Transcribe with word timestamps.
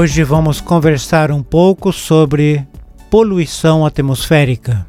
Hoje 0.00 0.22
vamos 0.22 0.60
conversar 0.60 1.32
um 1.32 1.42
pouco 1.42 1.92
sobre 1.92 2.64
poluição 3.10 3.84
atmosférica. 3.84 4.86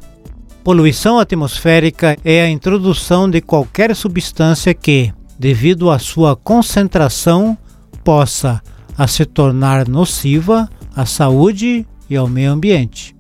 Poluição 0.63 1.17
atmosférica 1.17 2.15
é 2.23 2.43
a 2.43 2.47
introdução 2.47 3.27
de 3.27 3.41
qualquer 3.41 3.95
substância 3.95 4.71
que, 4.71 5.11
devido 5.39 5.89
à 5.89 5.97
sua 5.97 6.35
concentração, 6.35 7.57
possa 8.03 8.61
a 8.95 9.07
se 9.07 9.25
tornar 9.25 9.87
nociva 9.87 10.69
à 10.95 11.07
saúde 11.07 11.87
e 12.07 12.15
ao 12.15 12.27
meio 12.27 12.51
ambiente. 12.51 13.15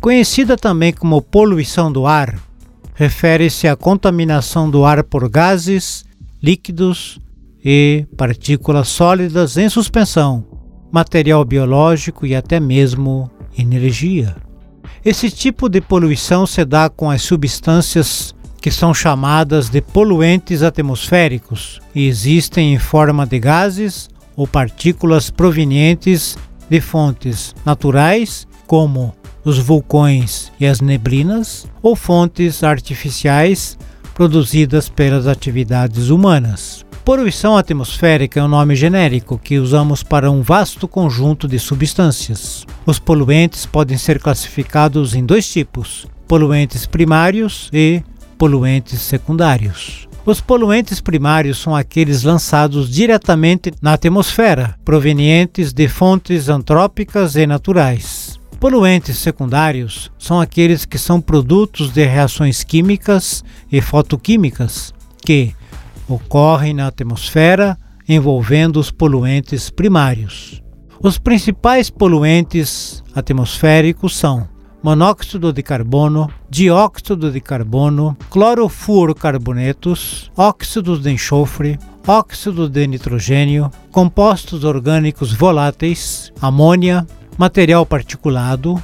Conhecida 0.00 0.56
também 0.56 0.90
como 0.90 1.20
poluição 1.20 1.92
do 1.92 2.06
ar, 2.06 2.34
refere-se 2.94 3.68
à 3.68 3.76
contaminação 3.76 4.70
do 4.70 4.86
ar 4.86 5.04
por 5.04 5.28
gases, 5.28 6.02
líquidos 6.42 7.20
e 7.62 8.06
partículas 8.16 8.88
sólidas 8.88 9.58
em 9.58 9.68
suspensão, 9.68 10.55
material 10.90 11.44
biológico 11.44 12.26
e 12.26 12.34
até 12.34 12.60
mesmo 12.60 13.30
energia. 13.56 14.36
Esse 15.04 15.30
tipo 15.30 15.68
de 15.68 15.80
poluição 15.80 16.46
se 16.46 16.64
dá 16.64 16.88
com 16.88 17.10
as 17.10 17.22
substâncias 17.22 18.34
que 18.60 18.70
são 18.70 18.92
chamadas 18.92 19.68
de 19.68 19.80
poluentes 19.80 20.62
atmosféricos 20.62 21.80
e 21.94 22.06
existem 22.06 22.74
em 22.74 22.78
forma 22.78 23.24
de 23.24 23.38
gases 23.38 24.08
ou 24.34 24.46
partículas 24.46 25.30
provenientes 25.30 26.36
de 26.68 26.80
fontes 26.80 27.54
naturais, 27.64 28.46
como 28.66 29.14
os 29.44 29.58
vulcões 29.58 30.50
e 30.58 30.66
as 30.66 30.80
neblinas, 30.80 31.66
ou 31.80 31.94
fontes 31.94 32.64
artificiais 32.64 33.78
produzidas 34.12 34.88
pelas 34.88 35.26
atividades 35.26 36.08
humanas. 36.08 36.84
Poluição 37.06 37.56
atmosférica 37.56 38.40
é 38.40 38.42
um 38.42 38.48
nome 38.48 38.74
genérico 38.74 39.38
que 39.38 39.60
usamos 39.60 40.02
para 40.02 40.28
um 40.28 40.42
vasto 40.42 40.88
conjunto 40.88 41.46
de 41.46 41.56
substâncias. 41.56 42.66
Os 42.84 42.98
poluentes 42.98 43.64
podem 43.64 43.96
ser 43.96 44.18
classificados 44.18 45.14
em 45.14 45.24
dois 45.24 45.48
tipos: 45.48 46.08
poluentes 46.26 46.84
primários 46.84 47.70
e 47.72 48.02
poluentes 48.36 49.02
secundários. 49.02 50.08
Os 50.26 50.40
poluentes 50.40 51.00
primários 51.00 51.58
são 51.58 51.76
aqueles 51.76 52.24
lançados 52.24 52.90
diretamente 52.90 53.72
na 53.80 53.92
atmosfera, 53.92 54.74
provenientes 54.84 55.72
de 55.72 55.86
fontes 55.86 56.48
antrópicas 56.48 57.36
e 57.36 57.46
naturais. 57.46 58.36
Poluentes 58.58 59.18
secundários 59.18 60.10
são 60.18 60.40
aqueles 60.40 60.84
que 60.84 60.98
são 60.98 61.20
produtos 61.20 61.92
de 61.92 62.04
reações 62.04 62.64
químicas 62.64 63.44
e 63.70 63.80
fotoquímicas 63.80 64.92
que 65.24 65.54
ocorrem 66.08 66.74
na 66.74 66.86
atmosfera 66.86 67.76
envolvendo 68.08 68.78
os 68.78 68.90
poluentes 68.90 69.70
primários. 69.70 70.62
Os 71.02 71.18
principais 71.18 71.90
poluentes 71.90 73.02
atmosféricos 73.14 74.16
são 74.16 74.48
monóxido 74.82 75.52
de 75.52 75.62
carbono, 75.62 76.30
dióxido 76.48 77.30
de 77.30 77.40
carbono, 77.40 78.16
clorofluorocarbonetos, 78.30 80.30
óxidos 80.36 81.00
de 81.00 81.10
enxofre, 81.10 81.78
óxido 82.06 82.68
de 82.68 82.86
nitrogênio, 82.86 83.70
compostos 83.90 84.62
orgânicos 84.62 85.32
voláteis, 85.32 86.32
amônia, 86.40 87.04
material 87.36 87.84
particulado, 87.84 88.80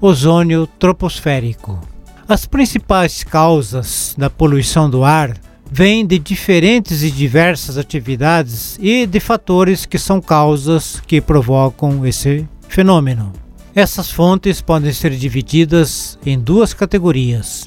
ozônio 0.00 0.66
troposférico. 0.78 1.78
As 2.26 2.46
principais 2.46 3.22
causas 3.22 4.14
da 4.16 4.30
poluição 4.30 4.88
do 4.88 5.04
ar 5.04 5.36
vêm 5.74 6.04
de 6.04 6.18
diferentes 6.18 7.02
e 7.02 7.10
diversas 7.10 7.78
atividades 7.78 8.78
e 8.78 9.06
de 9.06 9.18
fatores 9.18 9.86
que 9.86 9.98
são 9.98 10.20
causas 10.20 11.00
que 11.06 11.18
provocam 11.18 12.06
esse 12.06 12.46
fenômeno. 12.68 13.32
Essas 13.74 14.10
fontes 14.10 14.60
podem 14.60 14.92
ser 14.92 15.12
divididas 15.12 16.18
em 16.26 16.38
duas 16.38 16.74
categorias: 16.74 17.66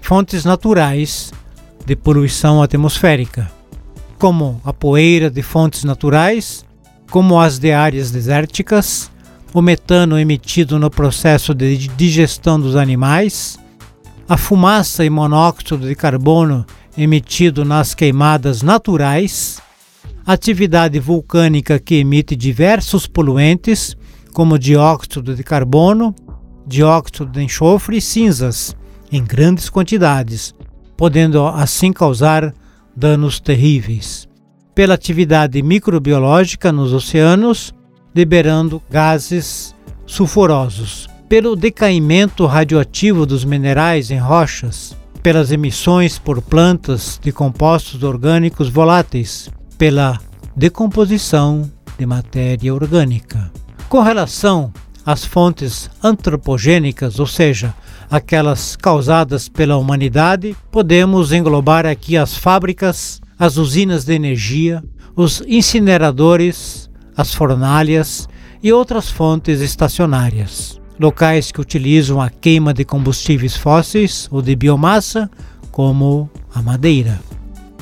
fontes 0.00 0.44
naturais 0.44 1.32
de 1.84 1.94
poluição 1.94 2.60
atmosférica, 2.60 3.48
como 4.18 4.60
a 4.64 4.72
poeira 4.72 5.30
de 5.30 5.40
fontes 5.40 5.84
naturais, 5.84 6.64
como 7.12 7.38
as 7.38 7.60
de 7.60 7.70
áreas 7.70 8.10
desérticas, 8.10 9.08
o 9.54 9.62
metano 9.62 10.18
emitido 10.18 10.80
no 10.80 10.90
processo 10.90 11.54
de 11.54 11.76
digestão 11.76 12.58
dos 12.58 12.74
animais, 12.74 13.56
a 14.28 14.36
fumaça 14.36 15.04
e 15.04 15.10
monóxido 15.10 15.86
de 15.86 15.94
carbono 15.94 16.66
emitido 16.96 17.64
nas 17.64 17.94
queimadas 17.94 18.62
naturais, 18.62 19.60
atividade 20.24 20.98
vulcânica 20.98 21.78
que 21.78 21.96
emite 21.96 22.34
diversos 22.34 23.06
poluentes 23.06 23.96
como 24.32 24.58
dióxido 24.58 25.34
de 25.34 25.42
carbono, 25.42 26.14
dióxido 26.66 27.26
de 27.26 27.42
enxofre 27.42 27.98
e 27.98 28.00
cinzas, 28.00 28.76
em 29.10 29.24
grandes 29.24 29.70
quantidades, 29.70 30.54
podendo 30.96 31.46
assim 31.46 31.92
causar 31.92 32.52
danos 32.94 33.38
terríveis. 33.38 34.26
Pela 34.74 34.94
atividade 34.94 35.62
microbiológica 35.62 36.72
nos 36.72 36.92
oceanos, 36.92 37.74
liberando 38.14 38.82
gases 38.90 39.74
sulfurosos. 40.06 41.08
Pelo 41.28 41.56
decaimento 41.56 42.46
radioativo 42.46 43.26
dos 43.26 43.44
minerais 43.44 44.10
em 44.10 44.18
rochas, 44.18 44.96
pelas 45.26 45.50
emissões 45.50 46.20
por 46.20 46.40
plantas 46.40 47.18
de 47.20 47.32
compostos 47.32 48.04
orgânicos 48.04 48.68
voláteis, 48.68 49.50
pela 49.76 50.20
decomposição 50.54 51.68
de 51.98 52.06
matéria 52.06 52.72
orgânica. 52.72 53.50
Com 53.88 54.02
relação 54.02 54.72
às 55.04 55.24
fontes 55.24 55.90
antropogênicas, 56.00 57.18
ou 57.18 57.26
seja, 57.26 57.74
aquelas 58.08 58.76
causadas 58.76 59.48
pela 59.48 59.76
humanidade, 59.76 60.56
podemos 60.70 61.32
englobar 61.32 61.86
aqui 61.86 62.16
as 62.16 62.36
fábricas, 62.36 63.20
as 63.36 63.56
usinas 63.56 64.04
de 64.04 64.14
energia, 64.14 64.80
os 65.16 65.42
incineradores, 65.48 66.88
as 67.16 67.34
fornalhas 67.34 68.28
e 68.62 68.72
outras 68.72 69.10
fontes 69.10 69.60
estacionárias. 69.60 70.80
Locais 70.98 71.52
que 71.52 71.60
utilizam 71.60 72.20
a 72.20 72.30
queima 72.30 72.72
de 72.72 72.84
combustíveis 72.84 73.56
fósseis 73.56 74.28
ou 74.30 74.40
de 74.40 74.56
biomassa, 74.56 75.30
como 75.70 76.30
a 76.54 76.62
madeira. 76.62 77.20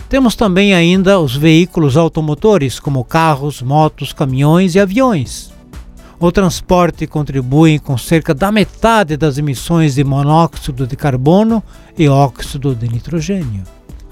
Temos 0.09 0.35
também 0.35 0.75
ainda 0.75 1.19
os 1.21 1.37
veículos 1.37 1.97
automotores, 1.97 2.81
como 2.81 3.05
carros, 3.05 3.63
motos, 3.63 4.13
caminhões 4.13 4.75
e 4.75 4.81
aviões. 4.81 5.53
O 6.19 6.33
transporte 6.33 7.07
contribui 7.07 7.79
com 7.79 7.99
cerca 7.99 8.35
da 8.35 8.51
metade 8.51 9.17
das 9.17 9.39
emissões 9.39 9.95
de 9.95 10.05
monóxido 10.05 10.87
de 10.87 10.97
carbono 10.97 11.63
e 11.99 12.09
óxido 12.09 12.75
de 12.75 12.89
nitrogênio. 12.89 13.63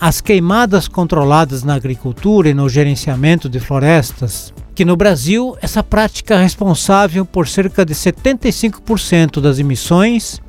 As 0.04 0.20
queimadas 0.20 0.88
controladas 0.88 1.62
na 1.62 1.76
agricultura 1.76 2.48
e 2.48 2.54
no 2.54 2.68
gerenciamento 2.68 3.48
de 3.48 3.60
florestas, 3.60 4.52
que 4.74 4.84
no 4.84 4.96
Brasil 4.96 5.56
essa 5.62 5.80
prática 5.80 6.34
é 6.34 6.42
responsável 6.42 7.24
por 7.24 7.46
cerca 7.46 7.86
de 7.86 7.94
75% 7.94 9.40
das 9.40 9.60
emissões 9.60 10.42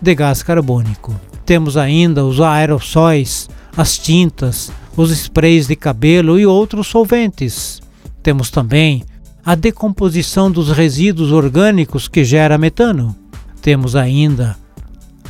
de 0.00 0.14
gás 0.14 0.44
carbônico. 0.44 1.12
Temos 1.44 1.76
ainda 1.76 2.24
os 2.24 2.40
aerossóis, 2.40 3.50
as 3.76 3.98
tintas, 3.98 4.70
os 4.96 5.10
sprays 5.10 5.66
de 5.66 5.74
cabelo 5.74 6.38
e 6.38 6.46
outros 6.46 6.86
solventes. 6.86 7.82
Temos 8.22 8.48
também 8.48 9.02
a 9.44 9.56
decomposição 9.56 10.52
dos 10.52 10.70
resíduos 10.70 11.32
orgânicos 11.32 12.06
que 12.06 12.22
gera 12.22 12.56
metano. 12.56 13.16
Temos 13.60 13.96
ainda 13.96 14.56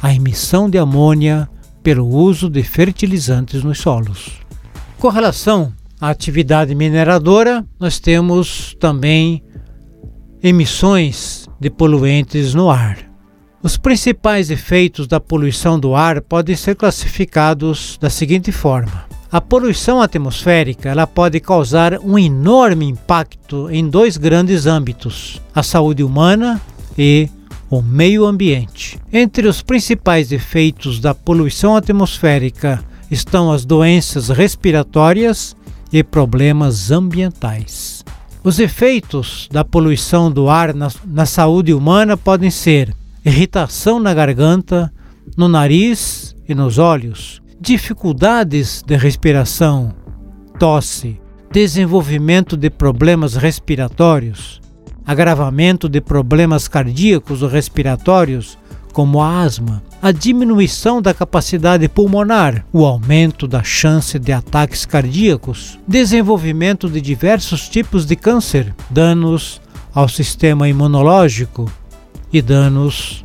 a 0.02 0.14
emissão 0.14 0.68
de 0.68 0.76
amônia 0.76 1.48
pelo 1.82 2.06
uso 2.06 2.48
de 2.48 2.62
fertilizantes 2.62 3.62
nos 3.62 3.78
solos. 3.78 4.40
Com 4.98 5.08
relação 5.08 5.72
à 6.00 6.10
atividade 6.10 6.74
mineradora, 6.74 7.64
nós 7.78 7.98
temos 7.98 8.76
também 8.78 9.42
emissões 10.42 11.48
de 11.58 11.70
poluentes 11.70 12.54
no 12.54 12.70
ar. 12.70 12.98
Os 13.62 13.76
principais 13.76 14.50
efeitos 14.50 15.06
da 15.06 15.20
poluição 15.20 15.78
do 15.78 15.94
ar 15.94 16.22
podem 16.22 16.56
ser 16.56 16.74
classificados 16.76 17.98
da 18.00 18.08
seguinte 18.08 18.50
forma: 18.50 19.04
a 19.30 19.40
poluição 19.40 20.00
atmosférica 20.00 20.88
ela 20.88 21.06
pode 21.06 21.38
causar 21.40 21.98
um 22.00 22.18
enorme 22.18 22.86
impacto 22.86 23.70
em 23.70 23.88
dois 23.88 24.16
grandes 24.16 24.66
âmbitos: 24.66 25.40
a 25.54 25.62
saúde 25.62 26.02
humana 26.02 26.60
e 26.96 27.28
o 27.70 27.80
meio 27.80 28.26
ambiente. 28.26 28.98
Entre 29.12 29.46
os 29.46 29.62
principais 29.62 30.32
efeitos 30.32 30.98
da 30.98 31.14
poluição 31.14 31.76
atmosférica 31.76 32.84
estão 33.10 33.52
as 33.52 33.64
doenças 33.64 34.28
respiratórias 34.28 35.56
e 35.92 36.02
problemas 36.02 36.90
ambientais. 36.90 38.04
Os 38.42 38.58
efeitos 38.58 39.48
da 39.52 39.64
poluição 39.64 40.30
do 40.30 40.48
ar 40.48 40.74
na, 40.74 40.90
na 41.06 41.26
saúde 41.26 41.72
humana 41.72 42.16
podem 42.16 42.50
ser 42.50 42.94
irritação 43.24 44.00
na 44.00 44.12
garganta, 44.14 44.92
no 45.36 45.46
nariz 45.46 46.34
e 46.48 46.54
nos 46.54 46.78
olhos, 46.78 47.40
dificuldades 47.60 48.82
de 48.84 48.96
respiração, 48.96 49.94
tosse, 50.58 51.20
desenvolvimento 51.52 52.56
de 52.56 52.70
problemas 52.70 53.34
respiratórios, 53.34 54.60
agravamento 55.06 55.88
de 55.88 56.00
problemas 56.00 56.68
cardíacos 56.68 57.42
ou 57.42 57.48
respiratórios, 57.48 58.58
como 58.92 59.20
a 59.22 59.42
asma, 59.42 59.82
a 60.02 60.12
diminuição 60.12 61.00
da 61.00 61.12
capacidade 61.12 61.88
pulmonar, 61.88 62.64
o 62.72 62.84
aumento 62.84 63.46
da 63.46 63.62
chance 63.62 64.18
de 64.18 64.32
ataques 64.32 64.84
cardíacos, 64.84 65.78
desenvolvimento 65.86 66.88
de 66.88 67.00
diversos 67.00 67.68
tipos 67.68 68.06
de 68.06 68.16
câncer, 68.16 68.74
danos 68.88 69.60
ao 69.94 70.08
sistema 70.08 70.68
imunológico 70.68 71.70
e 72.32 72.40
danos 72.40 73.24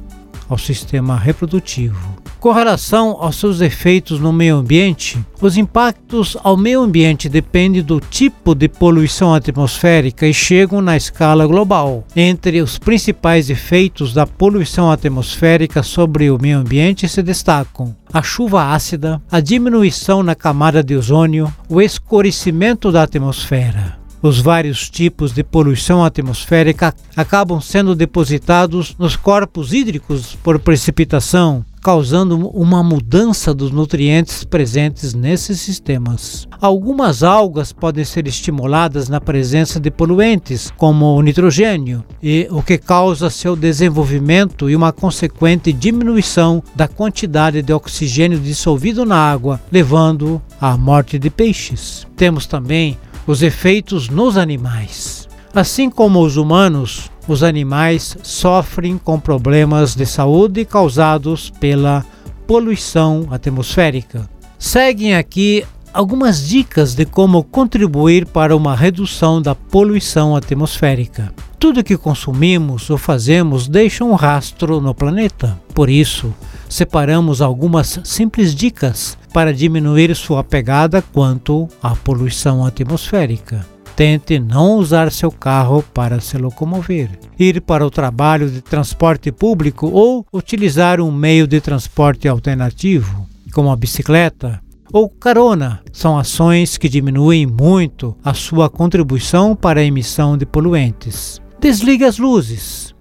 ao 0.50 0.58
sistema 0.58 1.18
reprodutivo. 1.18 2.26
Com 2.40 2.52
relação 2.52 3.18
aos 3.20 3.38
seus 3.38 3.60
efeitos 3.60 4.20
no 4.20 4.32
meio 4.32 4.58
ambiente, 4.58 5.18
os 5.42 5.58
impactos 5.58 6.38
ao 6.44 6.56
meio 6.56 6.82
ambiente 6.82 7.28
dependem 7.28 7.82
do 7.82 8.00
tipo 8.00 8.54
de 8.54 8.68
poluição 8.68 9.34
atmosférica 9.34 10.28
e 10.28 10.34
chegam 10.34 10.80
na 10.82 10.96
escala 10.96 11.48
global. 11.48 12.04
Entre 12.16 12.62
os 12.62 12.78
principais 12.78 13.50
efeitos 13.50 14.14
da 14.14 14.28
poluição 14.28 14.92
atmosférica 14.92 15.82
sobre 15.82 16.30
o 16.30 16.38
meio 16.40 16.60
ambiente 16.60 17.10
se 17.10 17.24
destacam 17.24 17.96
a 18.14 18.22
chuva 18.22 18.72
ácida, 18.72 19.22
a 19.30 19.42
diminuição 19.42 20.24
na 20.24 20.36
camada 20.36 20.82
de 20.82 20.96
ozônio, 20.96 21.54
o 21.68 21.82
escurecimento 21.82 22.92
da 22.92 23.04
atmosfera. 23.04 24.05
Os 24.26 24.40
vários 24.40 24.90
tipos 24.90 25.32
de 25.32 25.44
poluição 25.44 26.04
atmosférica 26.04 26.96
acabam 27.16 27.62
sendo 27.62 27.94
depositados 27.94 28.96
nos 28.98 29.16
corpos 29.16 29.72
hídricos 29.72 30.36
por 30.42 30.58
precipitação, 30.58 31.64
causando 31.80 32.36
uma 32.50 32.82
mudança 32.82 33.54
dos 33.54 33.70
nutrientes 33.70 34.44
presentes 34.44 35.14
nesses 35.14 35.62
sistemas. 35.62 36.48
Algumas 36.60 37.22
algas 37.22 37.72
podem 37.72 38.04
ser 38.04 38.26
estimuladas 38.26 39.10
na 39.10 39.22
presença 39.22 39.80
de 39.80 39.92
poluentes, 39.92 40.74
como 40.76 41.16
o 41.16 41.22
nitrogênio, 41.22 42.04
e 42.24 42.48
o 42.50 42.64
que 42.64 42.80
causa 42.80 43.30
seu 43.30 43.56
desenvolvimento 43.56 44.68
e 44.72 44.76
uma 44.76 44.92
consequente 44.92 45.72
diminuição 45.72 46.64
da 46.76 46.88
quantidade 46.88 47.62
de 47.62 47.72
oxigênio 47.72 48.40
dissolvido 48.40 49.06
na 49.06 49.18
água, 49.18 49.62
levando 49.72 50.42
à 50.60 50.76
morte 50.76 51.20
de 51.20 51.30
peixes. 51.30 52.08
Temos 52.18 52.48
também 52.48 52.98
os 53.28 53.42
efeitos 53.42 54.10
nos 54.10 54.38
animais. 54.38 55.28
Assim 55.54 55.90
como 55.90 56.22
os 56.22 56.38
humanos, 56.38 57.10
os 57.28 57.44
animais 57.44 58.18
sofrem 58.22 58.98
com 58.98 59.20
problemas 59.20 59.96
de 59.96 60.06
saúde 60.06 60.66
causados 60.66 61.50
pela 61.50 62.06
poluição 62.46 63.28
atmosférica. 63.32 64.30
Seguem 64.60 65.16
aqui 65.16 65.66
algumas 65.96 66.46
dicas 66.46 66.94
de 66.94 67.06
como 67.06 67.42
contribuir 67.42 68.26
para 68.26 68.54
uma 68.54 68.76
redução 68.76 69.42
da 69.42 69.56
poluição 69.56 70.36
atmosférica. 70.36 71.34
Tudo 71.58 71.86
que 71.86 71.96
consumimos 71.96 72.90
ou 72.90 72.98
fazemos 72.98 73.66
deixa 73.66 74.04
um 74.04 74.14
rastro 74.14 74.82
no 74.82 74.94
planeta. 74.94 75.58
Por 75.74 75.90
isso, 75.90 76.34
separamos 76.68 77.42
algumas 77.42 78.02
simples 78.04 78.54
dicas 78.54 79.18
para 79.34 79.54
diminuir 79.54 80.14
sua 80.18 80.44
pegada 80.44 81.02
quanto 81.02 81.70
à 81.82 81.96
poluição 81.96 82.66
atmosférica. 82.66 83.66
Tente 83.96 84.38
não 84.38 84.76
usar 84.76 85.10
seu 85.14 85.32
carro 85.32 85.82
para 85.94 86.20
se 86.20 86.38
locomover, 86.38 87.10
ir 87.40 87.62
para 87.62 87.88
o 87.88 87.90
trabalho 87.90 88.50
de 88.50 88.60
transporte 88.60 89.32
público 89.32 89.88
ou 89.88 90.26
utilizar 90.34 91.00
um 91.00 91.10
meio 91.10 91.48
de 91.48 91.62
transporte 91.62 92.28
alternativo, 92.28 93.26
como 93.54 93.72
a 93.72 93.76
bicicleta 93.78 94.65
ou 94.96 95.10
carona. 95.10 95.82
São 95.92 96.18
ações 96.18 96.78
que 96.78 96.88
diminuem 96.88 97.46
muito 97.46 98.16
a 98.24 98.34
sua 98.34 98.70
contribuição 98.70 99.54
para 99.54 99.82
a 99.82 99.84
emissão 99.84 100.38
de 100.38 100.46
poluentes. 100.46 101.42
Desligue 101.60 102.06
as 102.06 102.18
luzes, 102.18 102.96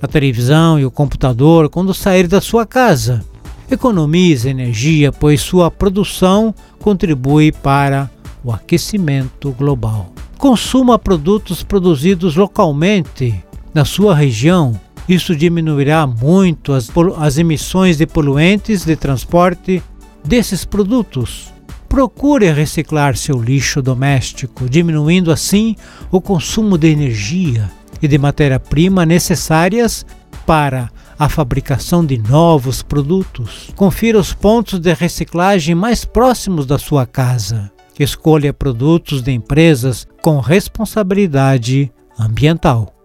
a 0.00 0.06
televisão 0.06 0.78
e 0.78 0.84
o 0.84 0.92
computador 0.92 1.68
quando 1.68 1.92
sair 1.92 2.28
da 2.28 2.40
sua 2.40 2.64
casa. 2.64 3.24
Economize 3.68 4.48
energia, 4.48 5.10
pois 5.10 5.40
sua 5.40 5.72
produção 5.72 6.54
contribui 6.78 7.50
para 7.50 8.08
o 8.44 8.52
aquecimento 8.52 9.50
global. 9.50 10.12
Consuma 10.38 11.00
produtos 11.00 11.64
produzidos 11.64 12.36
localmente 12.36 13.34
na 13.74 13.84
sua 13.84 14.14
região. 14.14 14.80
Isso 15.08 15.34
diminuirá 15.34 16.06
muito 16.06 16.72
as, 16.72 16.88
as 17.18 17.38
emissões 17.38 17.96
de 17.96 18.06
poluentes 18.06 18.84
de 18.84 18.94
transporte 18.94 19.82
desses 20.24 20.64
produtos. 20.64 21.52
Procure 21.88 22.52
reciclar 22.52 23.16
seu 23.16 23.40
lixo 23.42 23.82
doméstico, 23.82 24.68
diminuindo 24.68 25.32
assim 25.32 25.74
o 26.10 26.20
consumo 26.20 26.78
de 26.78 26.88
energia 26.88 27.70
e 28.00 28.06
de 28.06 28.16
matéria-prima 28.16 29.04
necessárias 29.04 30.06
para 30.46 30.90
a 31.18 31.28
fabricação 31.28 32.04
de 32.04 32.16
novos 32.16 32.82
produtos. 32.82 33.70
Confira 33.76 34.18
os 34.18 34.32
pontos 34.32 34.78
de 34.78 34.92
reciclagem 34.94 35.74
mais 35.74 36.04
próximos 36.04 36.64
da 36.64 36.78
sua 36.78 37.06
casa. 37.06 37.70
Escolha 37.98 38.54
produtos 38.54 39.20
de 39.20 39.30
empresas 39.30 40.06
com 40.22 40.40
responsabilidade 40.40 41.92
ambiental. 42.18 42.99